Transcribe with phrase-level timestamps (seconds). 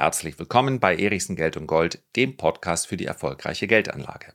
[0.00, 4.32] herzlich willkommen bei Erichsen Geld und Gold, dem Podcast für die erfolgreiche Geldanlage.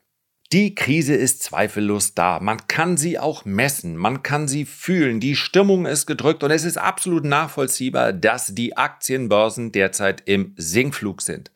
[0.51, 2.39] Die Krise ist zweifellos da.
[2.39, 5.19] Man kann sie auch messen, man kann sie fühlen.
[5.19, 11.23] Die Stimmung ist gedrückt und es ist absolut nachvollziehbar, dass die Aktienbörsen derzeit im Sinkflug
[11.23, 11.51] sind.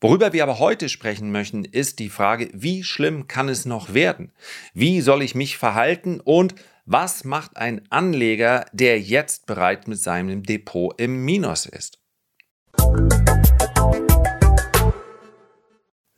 [0.00, 4.30] Worüber wir aber heute sprechen möchten, ist die Frage, wie schlimm kann es noch werden?
[4.72, 6.54] Wie soll ich mich verhalten und
[6.84, 11.98] was macht ein Anleger, der jetzt bereit mit seinem Depot im Minus ist?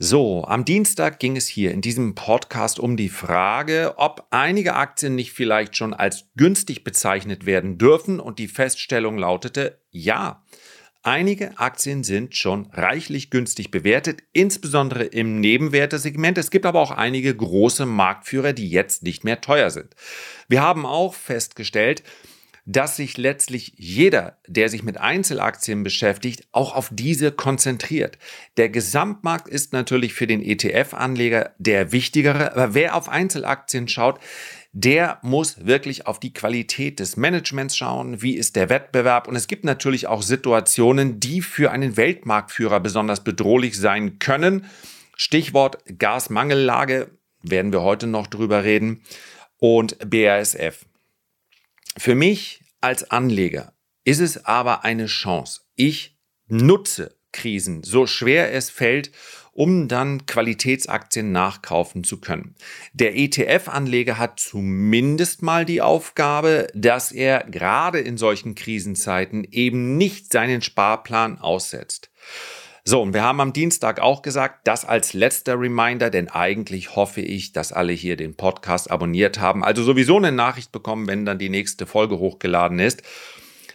[0.01, 5.17] So, am Dienstag ging es hier in diesem Podcast um die Frage, ob einige Aktien
[5.17, 10.45] nicht vielleicht schon als günstig bezeichnet werden dürfen und die Feststellung lautete ja.
[11.03, 16.39] Einige Aktien sind schon reichlich günstig bewertet, insbesondere im Nebenwertesegment.
[16.39, 19.95] Es gibt aber auch einige große Marktführer, die jetzt nicht mehr teuer sind.
[20.49, 22.03] Wir haben auch festgestellt,
[22.71, 28.19] dass sich letztlich jeder, der sich mit Einzelaktien beschäftigt, auch auf diese konzentriert.
[28.59, 34.21] Der Gesamtmarkt ist natürlich für den ETF-Anleger der wichtigere, aber wer auf Einzelaktien schaut,
[34.73, 39.47] der muss wirklich auf die Qualität des Managements schauen, wie ist der Wettbewerb und es
[39.47, 44.67] gibt natürlich auch Situationen, die für einen Weltmarktführer besonders bedrohlich sein können.
[45.17, 49.05] Stichwort Gasmangellage werden wir heute noch drüber reden
[49.57, 50.85] und BASF.
[51.99, 53.73] Für mich als Anleger
[54.05, 55.63] ist es aber eine Chance.
[55.75, 59.11] Ich nutze Krisen, so schwer es fällt,
[59.51, 62.55] um dann Qualitätsaktien nachkaufen zu können.
[62.93, 70.33] Der ETF-Anleger hat zumindest mal die Aufgabe, dass er gerade in solchen Krisenzeiten eben nicht
[70.33, 72.13] seinen Sparplan aussetzt.
[72.89, 77.21] So, und wir haben am Dienstag auch gesagt, das als letzter Reminder, denn eigentlich hoffe
[77.21, 81.39] ich, dass alle hier den Podcast abonniert haben, also sowieso eine Nachricht bekommen, wenn dann
[81.39, 83.03] die nächste Folge hochgeladen ist.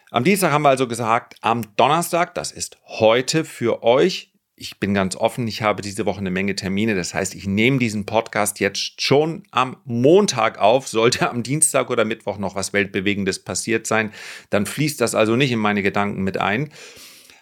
[0.09, 4.95] Am Dienstag haben wir also gesagt, am Donnerstag, das ist heute für euch, ich bin
[4.95, 6.95] ganz offen, ich habe diese Woche eine Menge Termine.
[6.95, 10.88] Das heißt, ich nehme diesen Podcast jetzt schon am Montag auf.
[10.88, 14.12] Sollte am Dienstag oder Mittwoch noch was Weltbewegendes passiert sein,
[14.50, 16.72] dann fließt das also nicht in meine Gedanken mit ein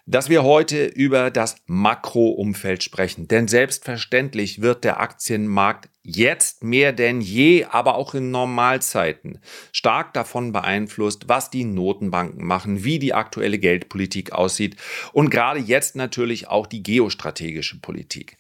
[0.06, 3.28] dass wir heute über das Makroumfeld sprechen.
[3.28, 9.40] Denn selbstverständlich wird der Aktienmarkt jetzt mehr denn je, aber auch in Normalzeiten
[9.72, 14.78] stark davon beeinflusst, was die Notenbanken machen, wie die aktuelle Geldpolitik aussieht
[15.14, 18.38] und gerade jetzt natürlich auch die geostrategische Politik.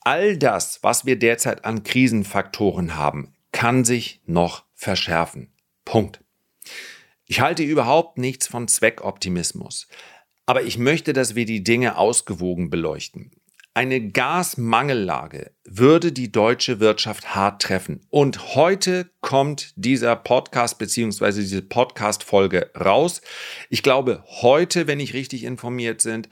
[0.00, 5.52] All das, was wir derzeit an Krisenfaktoren haben, kann sich noch verschärfen.
[5.84, 6.20] Punkt.
[7.26, 9.86] Ich halte überhaupt nichts von Zweckoptimismus.
[10.50, 13.30] Aber ich möchte, dass wir die Dinge ausgewogen beleuchten.
[13.72, 18.00] Eine Gasmangellage würde die deutsche Wirtschaft hart treffen.
[18.10, 21.34] Und heute kommt dieser Podcast bzw.
[21.34, 23.22] diese Podcast-Folge raus.
[23.68, 26.28] Ich glaube, heute, wenn ich richtig informiert sind,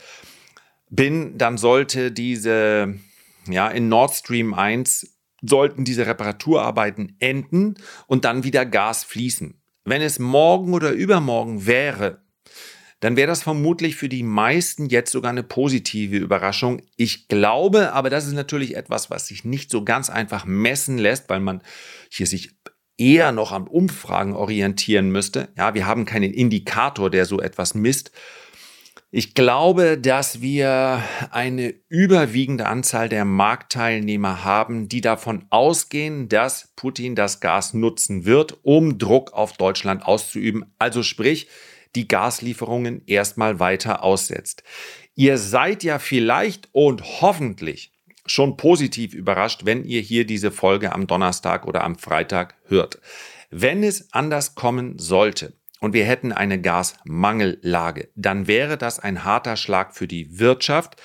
[0.91, 2.95] bin, dann sollte diese,
[3.49, 7.77] ja, in Nord Stream 1 sollten diese Reparaturarbeiten enden
[8.09, 9.63] und dann wieder Gas fließen.
[9.85, 12.21] Wenn es morgen oder übermorgen wäre,
[13.01, 16.83] dann wäre das vermutlich für die meisten jetzt sogar eine positive Überraschung.
[16.97, 21.29] Ich glaube, aber das ist natürlich etwas, was sich nicht so ganz einfach messen lässt,
[21.29, 21.63] weil man
[22.11, 22.57] hier sich
[22.97, 25.49] eher noch an Umfragen orientieren müsste.
[25.57, 28.11] Ja, wir haben keinen Indikator, der so etwas misst.
[29.11, 37.15] Ich glaube, dass wir eine überwiegende Anzahl der Marktteilnehmer haben, die davon ausgehen, dass Putin
[37.15, 40.67] das Gas nutzen wird, um Druck auf Deutschland auszuüben.
[40.79, 41.49] Also sprich,
[41.99, 44.63] die Gaslieferungen erstmal weiter aussetzt.
[45.17, 47.91] Ihr seid ja vielleicht und hoffentlich
[48.25, 53.01] schon positiv überrascht, wenn ihr hier diese Folge am Donnerstag oder am Freitag hört.
[53.51, 59.57] Wenn es anders kommen sollte und wir hätten eine Gasmangellage, dann wäre das ein harter
[59.57, 61.03] Schlag für die Wirtschaft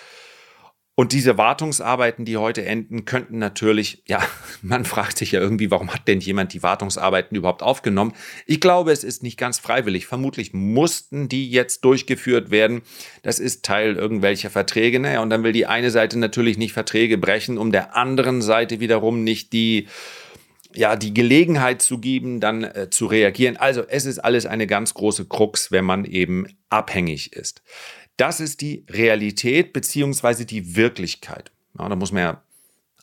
[0.96, 4.22] und diese Wartungsarbeiten, die heute enden, könnten natürlich, ja,
[4.62, 8.14] man fragt sich ja irgendwie, warum hat denn jemand die Wartungsarbeiten überhaupt aufgenommen?
[8.46, 10.06] Ich glaube, es ist nicht ganz freiwillig.
[10.06, 12.84] Vermutlich mussten die jetzt durchgeführt werden.
[13.24, 15.00] Das ist Teil irgendwelcher Verträge.
[15.00, 18.80] Naja, und dann will die eine Seite natürlich nicht Verträge brechen, um der anderen Seite
[18.80, 19.88] wiederum nicht die,
[20.76, 23.58] ja, die Gelegenheit zu geben, dann äh, zu reagieren.
[23.58, 27.62] Also es ist alles eine ganz große Krux, wenn man eben abhängig ist.
[28.18, 31.52] Das ist die Realität beziehungsweise die Wirklichkeit.
[31.78, 32.44] Ja, da muss man ja,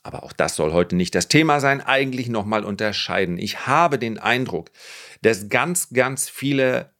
[0.03, 3.37] aber auch das soll heute nicht das Thema sein, eigentlich nochmal unterscheiden.
[3.37, 4.71] Ich habe den Eindruck,
[5.21, 6.91] dass ganz, ganz viele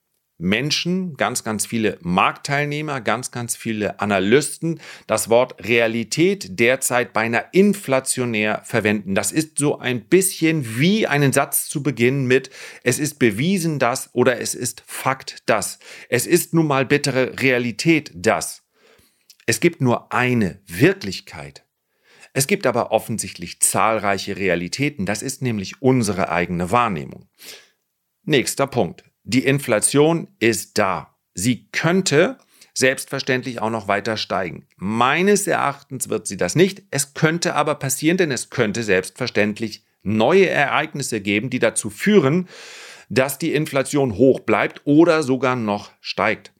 [0.41, 8.61] Menschen, ganz, ganz viele Marktteilnehmer, ganz, ganz viele Analysten das Wort Realität derzeit beinahe inflationär
[8.65, 9.15] verwenden.
[9.15, 12.49] Das ist so ein bisschen wie einen Satz zu Beginn mit
[12.83, 15.79] es ist bewiesen das oder es ist Fakt das.
[16.09, 18.63] Es ist nun mal bittere Realität das.
[19.45, 21.65] Es gibt nur eine Wirklichkeit.
[22.33, 25.05] Es gibt aber offensichtlich zahlreiche Realitäten.
[25.05, 27.27] Das ist nämlich unsere eigene Wahrnehmung.
[28.23, 29.03] Nächster Punkt.
[29.23, 31.15] Die Inflation ist da.
[31.33, 32.37] Sie könnte
[32.73, 34.65] selbstverständlich auch noch weiter steigen.
[34.77, 36.83] Meines Erachtens wird sie das nicht.
[36.89, 42.47] Es könnte aber passieren, denn es könnte selbstverständlich neue Ereignisse geben, die dazu führen,
[43.09, 46.53] dass die Inflation hoch bleibt oder sogar noch steigt.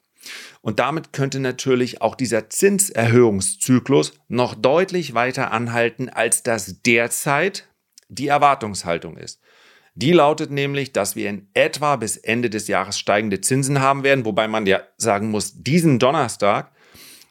[0.62, 7.68] Und damit könnte natürlich auch dieser Zinserhöhungszyklus noch deutlich weiter anhalten, als das derzeit
[8.10, 9.42] die Erwartungshaltung ist.
[9.94, 14.26] Die lautet nämlich, dass wir in etwa bis Ende des Jahres steigende Zinsen haben werden,
[14.26, 16.72] wobei man ja sagen muss, diesen Donnerstag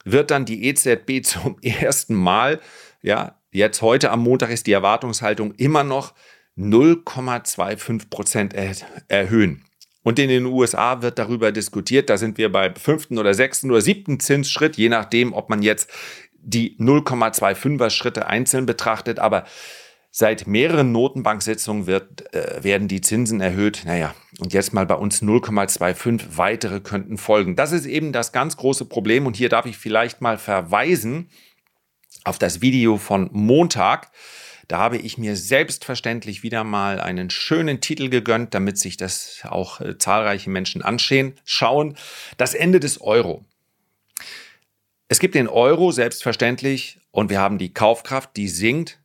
[0.05, 2.61] wird dann die EZB zum ersten Mal,
[3.03, 6.15] ja, jetzt heute am Montag ist die Erwartungshaltung immer noch
[6.57, 8.55] 0,25 Prozent
[9.09, 9.65] erhöhen.
[10.03, 13.81] Und in den USA wird darüber diskutiert, da sind wir bei fünften oder sechsten oder
[13.81, 15.91] siebten Zinsschritt, je nachdem, ob man jetzt
[16.33, 19.45] die 0,25er Schritte einzeln betrachtet, aber
[20.13, 23.83] Seit mehreren Notenbanksitzungen wird, äh, werden die Zinsen erhöht.
[23.85, 26.37] Naja, und jetzt mal bei uns 0,25.
[26.37, 27.55] Weitere könnten folgen.
[27.55, 29.27] Das ist eben das ganz große Problem.
[29.27, 31.31] Und hier darf ich vielleicht mal verweisen
[32.25, 34.11] auf das Video von Montag.
[34.67, 39.81] Da habe ich mir selbstverständlich wieder mal einen schönen Titel gegönnt, damit sich das auch
[39.81, 41.35] äh, zahlreiche Menschen anschauen.
[41.45, 41.97] Schauen.
[42.37, 43.45] Das Ende des Euro.
[45.09, 49.00] Es gibt den Euro selbstverständlich und wir haben die Kaufkraft, die sinkt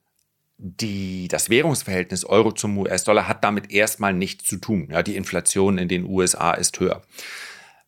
[0.58, 4.88] die, das Währungsverhältnis Euro zum US-Dollar hat damit erstmal nichts zu tun.
[4.92, 7.02] Ja, die Inflation in den USA ist höher.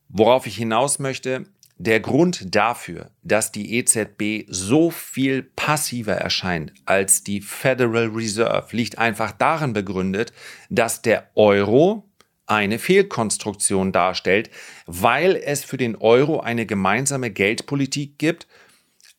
[0.08, 7.22] Worauf ich hinaus möchte, der Grund dafür, dass die EZB so viel passiver erscheint als
[7.22, 10.32] die Federal Reserve, liegt einfach darin begründet,
[10.70, 12.04] dass der Euro
[12.46, 14.50] eine Fehlkonstruktion darstellt,
[14.86, 18.48] weil es für den Euro eine gemeinsame Geldpolitik gibt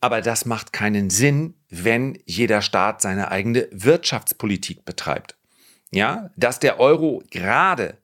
[0.00, 5.36] aber das macht keinen Sinn, wenn jeder Staat seine eigene Wirtschaftspolitik betreibt.
[5.92, 7.98] Ja, dass der Euro gerade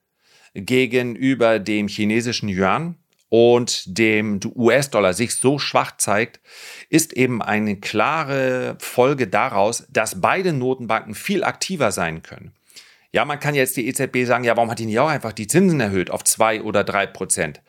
[0.54, 2.96] gegenüber dem chinesischen Yuan
[3.28, 6.40] und dem US-Dollar sich so schwach zeigt,
[6.88, 12.52] ist eben eine klare Folge daraus, dass beide Notenbanken viel aktiver sein können.
[13.12, 15.46] Ja, man kann jetzt die EZB sagen, ja, warum hat die nicht auch einfach die
[15.46, 17.62] Zinsen erhöht auf zwei oder drei Prozent?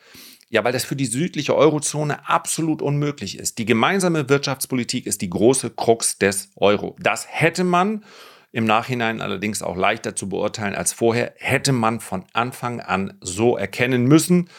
[0.50, 3.58] Ja, weil das für die südliche Eurozone absolut unmöglich ist.
[3.58, 6.96] Die gemeinsame Wirtschaftspolitik ist die große Krux des Euro.
[7.00, 8.06] Das hätte man
[8.54, 13.58] im Nachhinein allerdings auch leichter zu beurteilen als vorher, hätte man von Anfang an so
[13.58, 14.50] erkennen müssen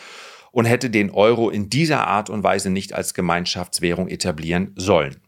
[0.52, 5.22] und hätte den Euro in dieser Art und Weise nicht als Gemeinschaftswährung etablieren sollen.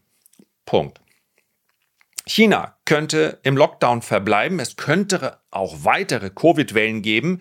[0.65, 1.01] Punkt.
[2.27, 4.59] China könnte im Lockdown verbleiben.
[4.59, 7.39] Es könnte auch weitere Covid-Wellen geben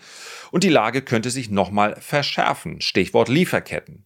[0.52, 2.80] und die Lage könnte sich nochmal verschärfen.
[2.80, 4.04] Stichwort Lieferketten.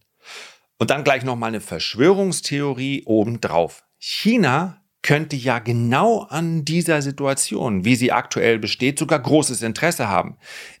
[0.79, 3.83] Und dann gleich nochmal eine Verschwörungstheorie obendrauf.
[3.99, 10.37] China könnte ja genau an dieser Situation, wie sie aktuell besteht, sogar großes Interesse haben.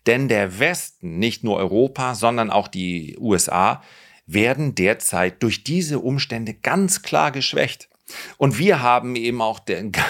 [0.07, 3.83] Denn der Westen, nicht nur Europa, sondern auch die USA,
[4.25, 7.87] werden derzeit durch diese Umstände ganz klar geschwächt.
[8.37, 9.59] Und wir haben eben auch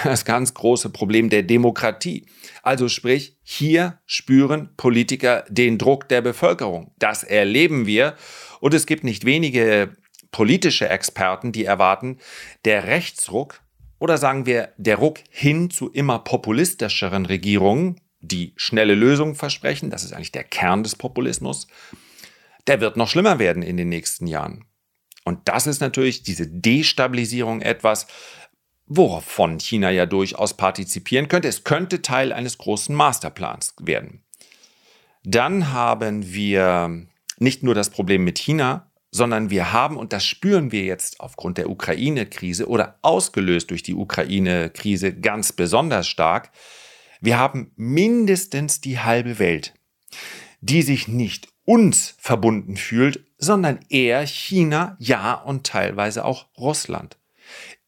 [0.04, 2.26] das ganz große Problem der Demokratie.
[2.62, 6.92] Also sprich, hier spüren Politiker den Druck der Bevölkerung.
[6.98, 8.14] Das erleben wir.
[8.60, 9.96] Und es gibt nicht wenige
[10.30, 12.18] politische Experten, die erwarten,
[12.64, 13.62] der Rechtsruck
[13.98, 20.04] oder sagen wir der Ruck hin zu immer populistischeren Regierungen, die schnelle Lösungen versprechen, das
[20.04, 21.68] ist eigentlich der Kern des Populismus,
[22.66, 24.64] der wird noch schlimmer werden in den nächsten Jahren.
[25.26, 28.06] Und das ist natürlich diese Destabilisierung etwas,
[28.86, 31.48] wovon China ja durchaus partizipieren könnte.
[31.48, 34.22] Es könnte Teil eines großen Masterplans werden.
[35.24, 40.70] Dann haben wir nicht nur das Problem mit China, sondern wir haben, und das spüren
[40.70, 46.52] wir jetzt aufgrund der Ukraine-Krise oder ausgelöst durch die Ukraine-Krise ganz besonders stark,
[47.20, 49.74] wir haben mindestens die halbe Welt,
[50.60, 57.18] die sich nicht uns verbunden fühlt, sondern eher China, ja und teilweise auch Russland.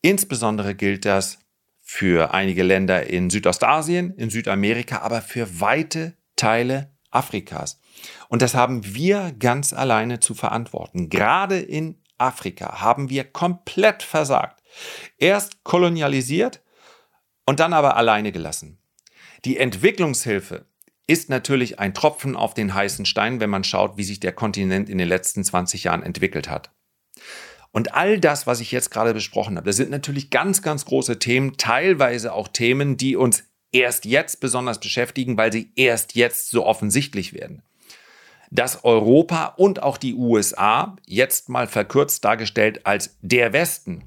[0.02, 1.38] Insbesondere gilt das
[1.80, 7.80] für einige Länder in Südostasien, in Südamerika, aber für weite Teile Afrikas.
[8.28, 11.08] Und das haben wir ganz alleine zu verantworten.
[11.08, 14.62] Gerade in Afrika haben wir komplett versagt.
[15.16, 16.62] Erst kolonialisiert
[17.46, 18.78] und dann aber alleine gelassen.
[19.44, 20.66] Die Entwicklungshilfe
[21.08, 24.88] ist natürlich ein Tropfen auf den heißen Stein, wenn man schaut, wie sich der Kontinent
[24.88, 26.70] in den letzten 20 Jahren entwickelt hat.
[27.72, 31.18] Und all das, was ich jetzt gerade besprochen habe, das sind natürlich ganz, ganz große
[31.18, 36.64] Themen, teilweise auch Themen, die uns erst jetzt besonders beschäftigen, weil sie erst jetzt so
[36.64, 37.62] offensichtlich werden.
[38.50, 44.04] dass Europa und auch die USA, jetzt mal verkürzt dargestellt als der Westen,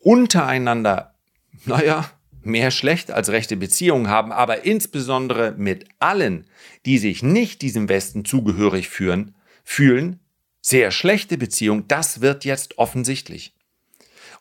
[0.00, 1.14] untereinander,
[1.64, 2.10] naja,
[2.42, 6.46] mehr schlecht als rechte Beziehungen haben, aber insbesondere mit allen,
[6.86, 10.20] die sich nicht diesem Westen zugehörig führen, fühlen,
[10.60, 13.54] sehr schlechte Beziehungen, das wird jetzt offensichtlich.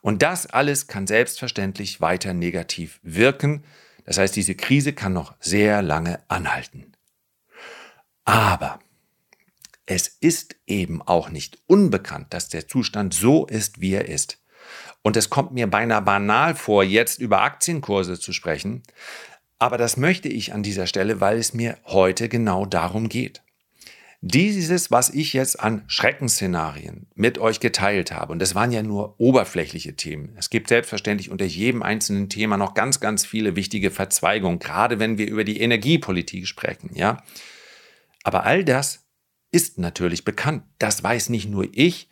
[0.01, 3.63] Und das alles kann selbstverständlich weiter negativ wirken.
[4.05, 6.93] Das heißt, diese Krise kann noch sehr lange anhalten.
[8.25, 8.79] Aber
[9.85, 14.37] es ist eben auch nicht unbekannt, dass der Zustand so ist, wie er ist.
[15.07, 18.83] Und es kommt mir beinahe banal vor, jetzt über Aktienkurse zu sprechen.
[19.57, 23.41] Aber das möchte ich an dieser Stelle, weil es mir heute genau darum geht.
[24.19, 29.17] Dieses, was ich jetzt an Schreckensszenarien mit euch geteilt habe, und das waren ja nur
[29.17, 30.35] oberflächliche Themen.
[30.37, 35.17] Es gibt selbstverständlich unter jedem einzelnen Thema noch ganz, ganz viele wichtige Verzweigungen, gerade wenn
[35.17, 37.23] wir über die Energiepolitik sprechen, ja.
[38.23, 39.07] Aber all das
[39.51, 40.63] ist natürlich bekannt.
[40.79, 42.09] Das weiß nicht nur ich,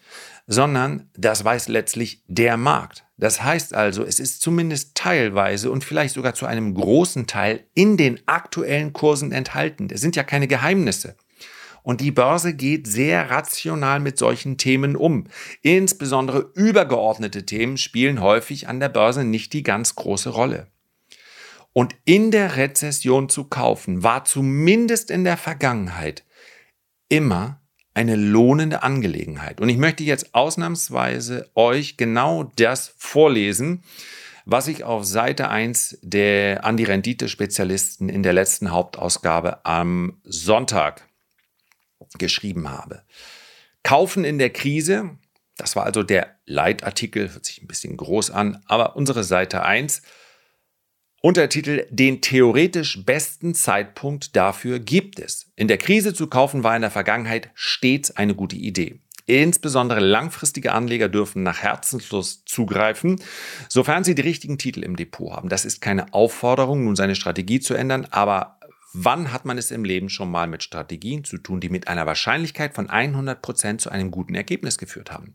[0.47, 3.05] sondern das weiß letztlich der Markt.
[3.17, 7.97] Das heißt also, es ist zumindest teilweise und vielleicht sogar zu einem großen Teil in
[7.97, 9.87] den aktuellen Kursen enthalten.
[9.87, 11.15] Das sind ja keine Geheimnisse.
[11.81, 15.25] Und die Börse geht sehr rational mit solchen Themen um.
[15.61, 20.67] Insbesondere übergeordnete Themen spielen häufig an der Börse nicht die ganz große Rolle.
[21.73, 26.23] Und in der Rezession zu kaufen war zumindest in der Vergangenheit
[27.07, 27.61] immer
[27.95, 29.61] eine lohnende Angelegenheit.
[29.61, 33.83] Und ich möchte jetzt ausnahmsweise euch genau das vorlesen,
[34.45, 41.07] was ich auf Seite 1 der an die Rendite-Spezialisten in der letzten Hauptausgabe am Sonntag
[42.17, 43.01] geschrieben habe.
[43.81, 45.17] Kaufen in der Krise,
[45.57, 50.01] das war also der Leitartikel, hört sich ein bisschen groß an, aber unsere Seite 1
[51.25, 55.51] Untertitel Den theoretisch besten Zeitpunkt dafür gibt es.
[55.55, 58.99] In der Krise zu kaufen war in der Vergangenheit stets eine gute Idee.
[59.25, 63.19] Insbesondere langfristige Anleger dürfen nach Herzenslust zugreifen,
[63.69, 65.49] sofern sie die richtigen Titel im Depot haben.
[65.49, 68.59] Das ist keine Aufforderung, nun seine Strategie zu ändern, aber
[68.93, 72.05] wann hat man es im Leben schon mal mit Strategien zu tun, die mit einer
[72.05, 75.33] Wahrscheinlichkeit von 100 Prozent zu einem guten Ergebnis geführt haben?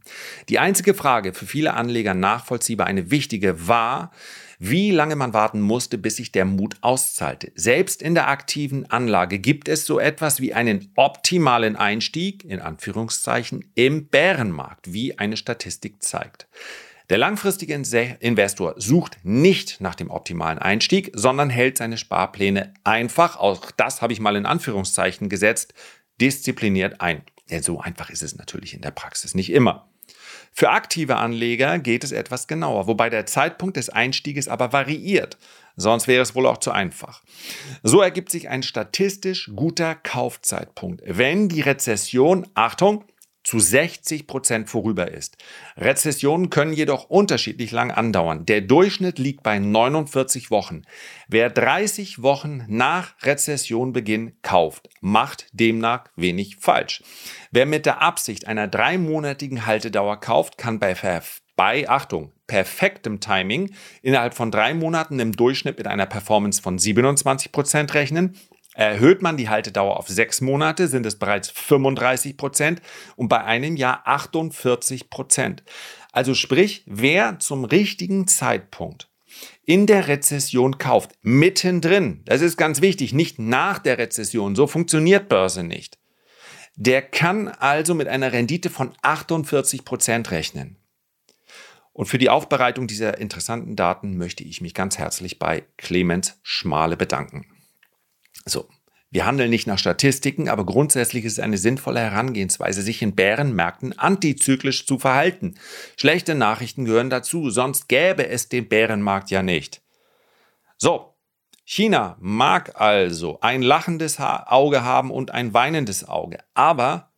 [0.48, 4.12] Die einzige Frage, für viele Anleger nachvollziehbar eine wichtige, war,
[4.60, 7.50] wie lange man warten musste, bis sich der Mut auszahlte.
[7.54, 13.72] Selbst in der aktiven Anlage gibt es so etwas wie einen optimalen Einstieg, in Anführungszeichen,
[13.74, 16.46] im Bärenmarkt, wie eine Statistik zeigt.
[17.08, 23.70] Der langfristige Investor sucht nicht nach dem optimalen Einstieg, sondern hält seine Sparpläne einfach, auch
[23.72, 25.72] das habe ich mal in Anführungszeichen gesetzt,
[26.20, 27.22] diszipliniert ein.
[27.50, 29.89] Denn so einfach ist es natürlich in der Praxis nicht immer.
[30.52, 35.38] Für aktive Anleger geht es etwas genauer, wobei der Zeitpunkt des Einstieges aber variiert.
[35.76, 37.22] Sonst wäre es wohl auch zu einfach.
[37.82, 43.04] So ergibt sich ein statistisch guter Kaufzeitpunkt, wenn die Rezession, Achtung,
[43.42, 45.36] zu 60 Prozent vorüber ist.
[45.76, 48.44] Rezessionen können jedoch unterschiedlich lang andauern.
[48.46, 50.82] Der Durchschnitt liegt bei 49 Wochen.
[51.28, 57.02] Wer 30 Wochen nach Rezessionbeginn kauft, macht demnach wenig falsch.
[57.50, 60.94] Wer mit der Absicht einer dreimonatigen Haltedauer kauft, kann bei,
[61.56, 67.52] bei Achtung, perfektem Timing innerhalb von drei Monaten im Durchschnitt mit einer Performance von 27
[67.52, 68.36] Prozent rechnen
[68.80, 72.80] Erhöht man die Haltedauer auf sechs Monate, sind es bereits 35 Prozent
[73.14, 75.62] und bei einem Jahr 48 Prozent.
[76.12, 79.10] Also sprich, wer zum richtigen Zeitpunkt
[79.66, 85.28] in der Rezession kauft, mittendrin, das ist ganz wichtig, nicht nach der Rezession, so funktioniert
[85.28, 85.98] Börse nicht,
[86.74, 90.78] der kann also mit einer Rendite von 48 Prozent rechnen.
[91.92, 96.96] Und für die Aufbereitung dieser interessanten Daten möchte ich mich ganz herzlich bei Clemens Schmale
[96.96, 97.59] bedanken.
[98.50, 98.68] So,
[99.12, 103.98] wir handeln nicht nach Statistiken, aber grundsätzlich ist es eine sinnvolle Herangehensweise, sich in Bärenmärkten
[103.98, 105.56] antizyklisch zu verhalten.
[105.96, 109.82] Schlechte Nachrichten gehören dazu, sonst gäbe es den Bärenmarkt ja nicht.
[110.76, 111.14] So,
[111.64, 117.10] China mag also ein lachendes Auge haben und ein weinendes Auge, aber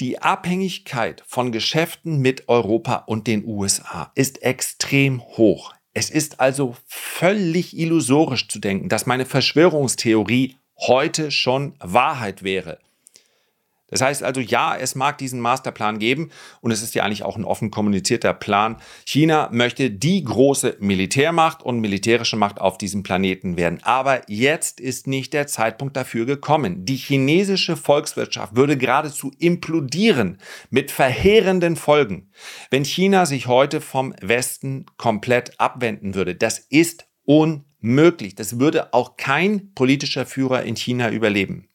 [0.00, 5.75] die Abhängigkeit von Geschäften mit Europa und den USA ist extrem hoch.
[5.98, 12.78] Es ist also völlig illusorisch zu denken, dass meine Verschwörungstheorie heute schon Wahrheit wäre.
[13.88, 17.36] Das heißt also, ja, es mag diesen Masterplan geben und es ist ja eigentlich auch
[17.36, 18.76] ein offen kommunizierter Plan.
[19.04, 23.78] China möchte die große Militärmacht und militärische Macht auf diesem Planeten werden.
[23.82, 26.84] Aber jetzt ist nicht der Zeitpunkt dafür gekommen.
[26.84, 30.38] Die chinesische Volkswirtschaft würde geradezu implodieren
[30.70, 32.30] mit verheerenden Folgen,
[32.70, 36.34] wenn China sich heute vom Westen komplett abwenden würde.
[36.34, 38.34] Das ist unmöglich.
[38.34, 41.68] Das würde auch kein politischer Führer in China überleben.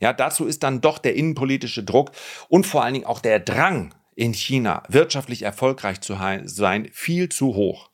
[0.00, 2.12] Ja, dazu ist dann doch der innenpolitische Druck
[2.48, 7.54] und vor allen Dingen auch der Drang in China wirtschaftlich erfolgreich zu sein viel zu
[7.54, 7.90] hoch.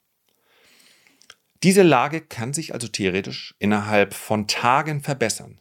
[1.62, 5.58] Diese Lage kann sich also theoretisch innerhalb von Tagen verbessern.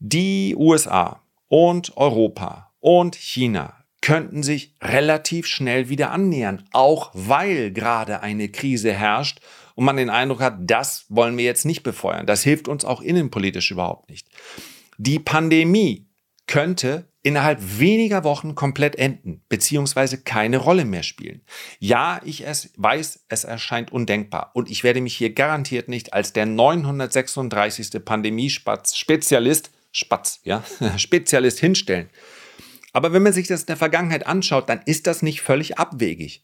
[0.00, 8.22] Die USA und Europa und China könnten sich relativ schnell wieder annähern, auch weil gerade
[8.22, 9.40] eine Krise herrscht
[9.74, 12.26] und man den Eindruck hat, das wollen wir jetzt nicht befeuern.
[12.26, 14.28] Das hilft uns auch innenpolitisch überhaupt nicht.
[14.98, 16.08] Die Pandemie
[16.48, 21.42] könnte innerhalb weniger Wochen komplett enden, beziehungsweise keine Rolle mehr spielen.
[21.78, 26.32] Ja, ich es weiß, es erscheint undenkbar und ich werde mich hier garantiert nicht als
[26.32, 28.04] der 936.
[28.04, 30.64] Pandemiespezialist, Spatz, ja,
[30.96, 32.08] Spezialist hinstellen.
[32.98, 36.42] Aber wenn man sich das in der Vergangenheit anschaut, dann ist das nicht völlig abwegig.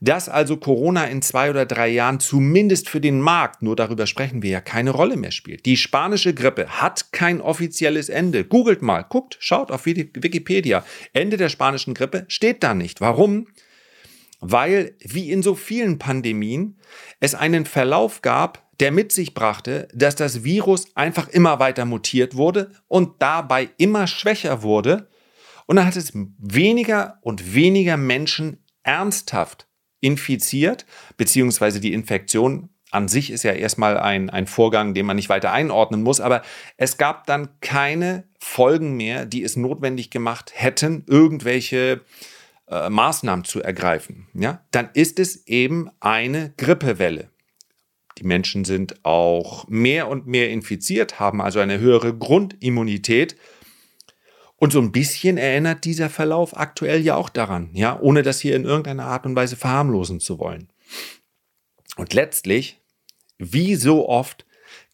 [0.00, 4.42] Dass also Corona in zwei oder drei Jahren zumindest für den Markt, nur darüber sprechen
[4.42, 5.64] wir ja, keine Rolle mehr spielt.
[5.64, 8.44] Die spanische Grippe hat kein offizielles Ende.
[8.44, 10.84] Googelt mal, guckt, schaut auf Wikipedia.
[11.12, 13.00] Ende der spanischen Grippe steht da nicht.
[13.00, 13.46] Warum?
[14.40, 16.80] Weil, wie in so vielen Pandemien,
[17.20, 22.34] es einen Verlauf gab, der mit sich brachte, dass das Virus einfach immer weiter mutiert
[22.34, 25.06] wurde und dabei immer schwächer wurde
[25.72, 29.66] und dann hat es weniger und weniger Menschen ernsthaft
[30.00, 30.84] infiziert,
[31.16, 35.50] beziehungsweise die Infektion an sich ist ja erstmal ein, ein Vorgang, den man nicht weiter
[35.50, 36.42] einordnen muss, aber
[36.76, 42.02] es gab dann keine Folgen mehr, die es notwendig gemacht hätten, irgendwelche
[42.68, 44.26] äh, Maßnahmen zu ergreifen.
[44.34, 44.66] Ja?
[44.72, 47.30] Dann ist es eben eine Grippewelle.
[48.18, 53.36] Die Menschen sind auch mehr und mehr infiziert, haben also eine höhere Grundimmunität
[54.62, 58.54] und so ein bisschen erinnert dieser Verlauf aktuell ja auch daran, ja, ohne das hier
[58.54, 60.68] in irgendeiner Art und Weise verharmlosen zu wollen.
[61.96, 62.80] Und letztlich,
[63.38, 64.46] wie so oft,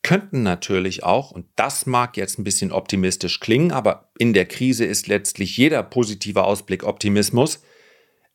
[0.03, 4.87] könnten natürlich auch, und das mag jetzt ein bisschen optimistisch klingen, aber in der Krise
[4.87, 7.63] ist letztlich jeder positive Ausblick Optimismus,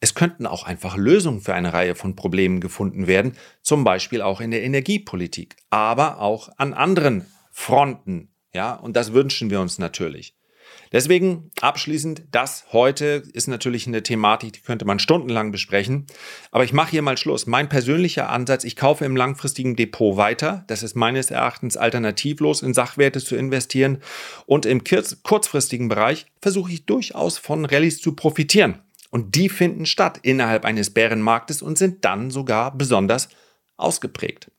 [0.02, 4.40] es könnten auch einfach Lösungen für eine Reihe von Problemen gefunden werden, zum Beispiel auch
[4.40, 8.30] in der Energiepolitik, aber auch an anderen Fronten.
[8.54, 10.36] Ja, und das wünschen wir uns natürlich.
[10.92, 16.06] Deswegen abschließend, das heute ist natürlich eine Thematik, die könnte man stundenlang besprechen.
[16.52, 17.48] Aber ich mache hier mal Schluss.
[17.48, 20.64] Mein persönlicher Ansatz, ich kaufe im langfristigen Depot weiter.
[20.68, 24.00] Das ist meines Erachtens alternativlos in Sachwerte zu investieren.
[24.46, 28.80] Und im kurzfristigen Bereich versuche ich durchaus von Rallyes zu profitieren.
[29.10, 33.30] Und die finden statt innerhalb eines Bärenmarktes und sind dann sogar besonders
[33.78, 34.50] ausgeprägt.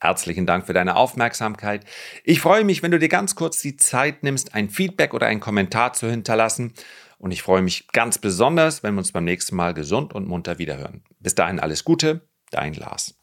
[0.00, 1.84] Herzlichen Dank für deine Aufmerksamkeit.
[2.24, 5.40] Ich freue mich, wenn du dir ganz kurz die Zeit nimmst, ein Feedback oder einen
[5.40, 6.74] Kommentar zu hinterlassen.
[7.18, 10.58] Und ich freue mich ganz besonders, wenn wir uns beim nächsten Mal gesund und munter
[10.58, 11.02] wiederhören.
[11.20, 13.14] Bis dahin alles Gute, dein Lars.